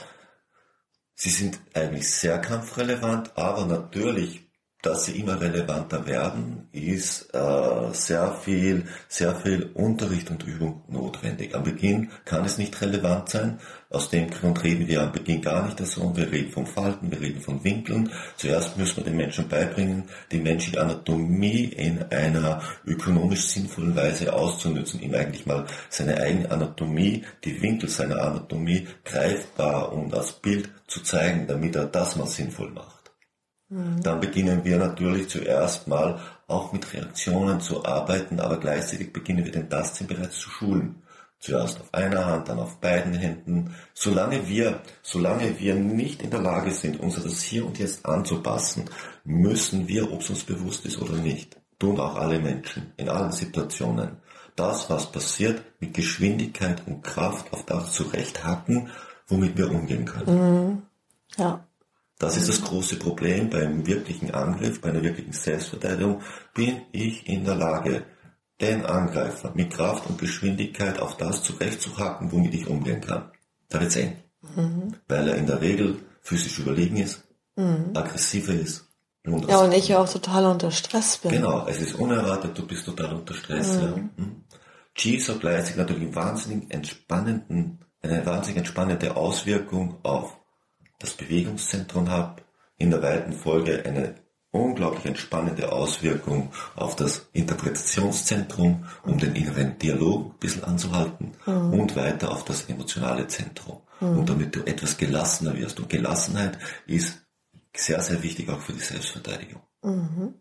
Sie 1.20 1.30
sind 1.30 1.58
eigentlich 1.74 2.08
sehr 2.08 2.38
kampfrelevant, 2.38 3.36
aber 3.36 3.66
natürlich 3.66 4.47
dass 4.82 5.06
sie 5.06 5.18
immer 5.18 5.40
relevanter 5.40 6.06
werden, 6.06 6.68
ist 6.70 7.34
äh, 7.34 7.92
sehr 7.92 8.32
viel, 8.32 8.84
sehr 9.08 9.34
viel 9.34 9.70
Unterricht 9.74 10.30
und 10.30 10.44
Übung 10.44 10.84
notwendig. 10.88 11.54
Am 11.56 11.64
Beginn 11.64 12.10
kann 12.24 12.44
es 12.44 12.58
nicht 12.58 12.80
relevant 12.80 13.28
sein. 13.28 13.58
Aus 13.90 14.08
dem 14.10 14.30
Grund 14.30 14.62
reden 14.62 14.86
wir 14.86 15.02
am 15.02 15.10
Beginn 15.10 15.42
gar 15.42 15.64
nicht 15.64 15.80
davon. 15.80 16.16
Wir 16.16 16.30
reden 16.30 16.52
von 16.52 16.66
Falten, 16.66 17.10
wir 17.10 17.20
reden 17.20 17.40
von 17.40 17.64
Winkeln. 17.64 18.10
Zuerst 18.36 18.76
müssen 18.76 18.98
wir 18.98 19.04
den 19.04 19.16
Menschen 19.16 19.48
beibringen, 19.48 20.04
die 20.30 20.38
menschliche 20.38 20.80
Anatomie 20.80 21.64
in 21.64 22.00
einer 22.10 22.62
ökonomisch 22.86 23.46
sinnvollen 23.46 23.96
Weise 23.96 24.32
auszunutzen, 24.32 25.00
ihm 25.00 25.14
eigentlich 25.14 25.46
mal 25.46 25.66
seine 25.88 26.18
eigene 26.20 26.50
Anatomie, 26.52 27.24
die 27.44 27.60
Winkel 27.60 27.88
seiner 27.88 28.22
Anatomie 28.22 28.86
greifbar 29.04 29.92
und 29.92 30.14
als 30.14 30.34
Bild 30.34 30.68
zu 30.86 31.02
zeigen, 31.02 31.48
damit 31.48 31.74
er 31.74 31.86
das 31.86 32.14
mal 32.14 32.28
sinnvoll 32.28 32.70
macht. 32.70 32.97
Mhm. 33.68 34.02
Dann 34.02 34.20
beginnen 34.20 34.64
wir 34.64 34.78
natürlich 34.78 35.28
zuerst 35.28 35.88
mal 35.88 36.18
auch 36.46 36.72
mit 36.72 36.92
Reaktionen 36.92 37.60
zu 37.60 37.84
arbeiten, 37.84 38.40
aber 38.40 38.58
gleichzeitig 38.58 39.12
beginnen 39.12 39.44
wir 39.44 39.52
den 39.52 39.68
Tastsinn 39.68 40.06
bereits 40.06 40.38
zu 40.38 40.50
schulen. 40.50 41.02
Zuerst 41.40 41.80
auf 41.80 41.94
einer 41.94 42.26
Hand, 42.26 42.48
dann 42.48 42.58
auf 42.58 42.80
beiden 42.80 43.14
Händen. 43.14 43.74
Solange 43.94 44.48
wir, 44.48 44.80
solange 45.02 45.60
wir 45.60 45.76
nicht 45.76 46.22
in 46.22 46.30
der 46.30 46.40
Lage 46.40 46.72
sind, 46.72 46.98
unser 46.98 47.22
das 47.22 47.42
Hier 47.42 47.64
und 47.64 47.78
Jetzt 47.78 48.04
anzupassen, 48.06 48.86
müssen 49.24 49.86
wir, 49.86 50.12
ob 50.12 50.22
es 50.22 50.30
uns 50.30 50.42
bewusst 50.42 50.84
ist 50.84 51.00
oder 51.00 51.16
nicht, 51.16 51.56
tun 51.78 52.00
auch 52.00 52.16
alle 52.16 52.40
Menschen, 52.40 52.92
in 52.96 53.08
allen 53.08 53.30
Situationen, 53.30 54.16
das, 54.56 54.90
was 54.90 55.12
passiert, 55.12 55.62
mit 55.78 55.94
Geschwindigkeit 55.94 56.82
und 56.86 57.02
Kraft 57.02 57.52
auf 57.52 57.64
das 57.64 57.92
zurechthacken, 57.92 58.90
womit 59.28 59.56
wir 59.56 59.70
umgehen 59.70 60.06
können. 60.06 60.66
Mhm. 60.66 60.82
Ja. 61.36 61.67
Das 62.18 62.36
ist 62.36 62.48
das 62.48 62.62
große 62.62 62.96
Problem 62.96 63.48
beim 63.48 63.86
wirklichen 63.86 64.32
Angriff, 64.32 64.80
bei 64.80 64.90
einer 64.90 65.02
wirklichen 65.02 65.32
Selbstverteidigung. 65.32 66.20
Bin 66.52 66.82
ich 66.90 67.28
in 67.28 67.44
der 67.44 67.54
Lage, 67.54 68.04
den 68.60 68.84
Angreifer 68.84 69.52
mit 69.54 69.70
Kraft 69.72 70.08
und 70.08 70.18
Geschwindigkeit 70.18 70.98
auf 70.98 71.16
das 71.16 71.44
zurechtzuhacken, 71.44 72.32
womit 72.32 72.54
ich 72.54 72.66
umgehen 72.66 73.00
kann? 73.00 73.30
Da 73.68 73.80
wird's 73.80 73.94
eng. 73.96 74.16
Mhm. 74.56 74.94
Weil 75.06 75.28
er 75.28 75.36
in 75.36 75.46
der 75.46 75.60
Regel 75.60 76.00
physisch 76.20 76.58
überlegen 76.58 76.96
ist, 76.96 77.22
mhm. 77.54 77.90
aggressiver 77.94 78.52
ist. 78.52 78.86
Und 79.24 79.48
ja, 79.48 79.58
und 79.58 79.72
ich 79.72 79.94
auch 79.94 80.08
total 80.08 80.46
unter 80.46 80.70
Stress 80.70 81.18
bin. 81.18 81.30
Genau, 81.30 81.66
es 81.66 81.80
ist 81.80 81.94
unerwartet, 81.94 82.56
du 82.58 82.66
bist 82.66 82.84
total 82.84 83.14
unter 83.14 83.34
Stress. 83.34 83.76
Mhm. 83.76 83.82
Ja. 83.82 83.96
Mhm. 84.16 84.44
G 84.94 85.20
hat 85.20 85.40
gleichzeitig 85.40 85.76
natürlich 85.76 86.02
einen 86.02 86.14
wahnsinnig 86.16 86.74
entspannenden, 86.74 87.84
eine 88.02 88.26
wahnsinnig 88.26 88.58
entspannende 88.58 89.16
Auswirkung 89.16 89.98
auf 90.02 90.37
das 90.98 91.12
Bewegungszentrum 91.12 92.10
habe, 92.10 92.42
in 92.76 92.90
der 92.90 93.02
weiten 93.02 93.32
Folge 93.32 93.84
eine 93.84 94.14
unglaublich 94.50 95.04
entspannende 95.06 95.72
Auswirkung 95.72 96.50
auf 96.74 96.96
das 96.96 97.28
Interpretationszentrum, 97.32 98.84
um 99.04 99.18
den 99.18 99.34
inneren 99.34 99.78
Dialog 99.78 100.34
ein 100.34 100.38
bisschen 100.38 100.64
anzuhalten 100.64 101.32
mhm. 101.46 101.72
und 101.74 101.96
weiter 101.96 102.30
auf 102.32 102.44
das 102.44 102.68
emotionale 102.68 103.26
Zentrum. 103.26 103.80
Mhm. 104.00 104.18
Und 104.18 104.28
damit 104.28 104.56
du 104.56 104.60
etwas 104.60 104.96
gelassener 104.96 105.56
wirst. 105.56 105.78
Und 105.80 105.88
Gelassenheit 105.88 106.58
ist 106.86 107.18
sehr, 107.74 108.00
sehr 108.00 108.22
wichtig 108.22 108.48
auch 108.48 108.60
für 108.60 108.72
die 108.72 108.80
Selbstverteidigung. 108.80 109.62
Mhm. 109.82 110.34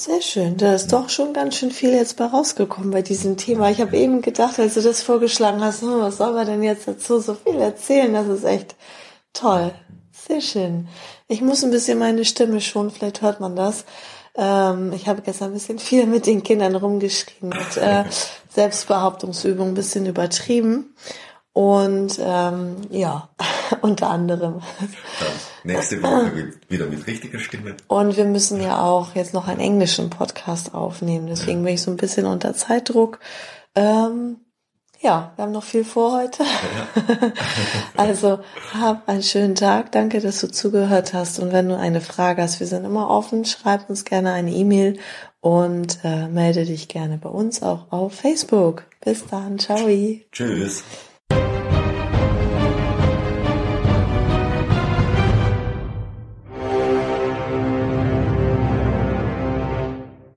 Sehr 0.00 0.22
schön. 0.22 0.56
Da 0.56 0.74
ist 0.74 0.92
doch 0.92 1.08
schon 1.08 1.32
ganz 1.32 1.56
schön 1.56 1.72
viel 1.72 1.90
jetzt 1.90 2.16
bei 2.16 2.26
rausgekommen 2.26 2.92
bei 2.92 3.02
diesem 3.02 3.36
Thema. 3.36 3.68
Ich 3.68 3.80
habe 3.80 3.96
eben 3.96 4.22
gedacht, 4.22 4.60
als 4.60 4.74
du 4.74 4.80
das 4.80 5.02
vorgeschlagen 5.02 5.60
hast, 5.60 5.82
hm, 5.82 6.00
was 6.00 6.18
soll 6.18 6.34
man 6.34 6.46
denn 6.46 6.62
jetzt 6.62 6.86
dazu 6.86 7.18
so 7.18 7.34
viel 7.34 7.56
erzählen? 7.56 8.14
Das 8.14 8.28
ist 8.28 8.44
echt 8.44 8.76
toll. 9.32 9.72
Sehr 10.28 10.40
schön. 10.42 10.88
Ich 11.26 11.40
muss 11.40 11.64
ein 11.64 11.70
bisschen 11.70 11.98
meine 11.98 12.26
Stimme 12.26 12.60
schonen, 12.60 12.90
vielleicht 12.90 13.22
hört 13.22 13.40
man 13.40 13.56
das. 13.56 13.86
Ähm, 14.36 14.92
ich 14.92 15.08
habe 15.08 15.22
gestern 15.22 15.50
ein 15.50 15.54
bisschen 15.54 15.78
viel 15.78 16.06
mit 16.06 16.26
den 16.26 16.42
Kindern 16.42 16.74
rumgeschrien, 16.76 17.48
mit 17.48 17.76
äh, 17.78 18.04
Selbstbehauptungsübungen 18.50 19.72
ein 19.72 19.74
bisschen 19.74 20.04
übertrieben. 20.04 20.94
Und 21.54 22.20
ähm, 22.20 22.76
ja, 22.90 23.30
unter 23.80 24.10
anderem. 24.10 24.60
Dann 24.78 25.28
nächste 25.64 26.02
Woche 26.02 26.52
wieder 26.68 26.86
mit 26.86 27.06
richtiger 27.06 27.38
Stimme. 27.38 27.76
Und 27.88 28.16
wir 28.18 28.26
müssen 28.26 28.60
ja 28.60 28.82
auch 28.82 29.14
jetzt 29.14 29.32
noch 29.32 29.48
einen 29.48 29.60
englischen 29.60 30.10
Podcast 30.10 30.74
aufnehmen. 30.74 31.26
Deswegen 31.26 31.64
bin 31.64 31.74
ich 31.74 31.82
so 31.82 31.90
ein 31.90 31.96
bisschen 31.96 32.26
unter 32.26 32.54
Zeitdruck. 32.54 33.18
Ähm, 33.74 34.36
ja, 35.00 35.32
wir 35.36 35.44
haben 35.44 35.52
noch 35.52 35.62
viel 35.62 35.84
vor 35.84 36.12
heute. 36.12 36.42
Ja. 36.42 37.32
also 37.96 38.40
hab 38.74 39.08
einen 39.08 39.22
schönen 39.22 39.54
Tag. 39.54 39.92
Danke, 39.92 40.20
dass 40.20 40.40
du 40.40 40.50
zugehört 40.50 41.14
hast. 41.14 41.38
Und 41.38 41.52
wenn 41.52 41.68
du 41.68 41.76
eine 41.76 42.00
Frage 42.00 42.42
hast, 42.42 42.58
wir 42.58 42.66
sind 42.66 42.84
immer 42.84 43.08
offen. 43.08 43.44
Schreib 43.44 43.88
uns 43.88 44.04
gerne 44.04 44.32
eine 44.32 44.50
E-Mail 44.50 44.98
und 45.40 46.00
äh, 46.02 46.26
melde 46.26 46.64
dich 46.64 46.88
gerne 46.88 47.18
bei 47.18 47.28
uns 47.28 47.62
auch 47.62 47.92
auf 47.92 48.14
Facebook. 48.14 48.84
Bis 49.00 49.24
dann. 49.26 49.58
Ciao. 49.58 49.78
Tschüss. 50.32 50.82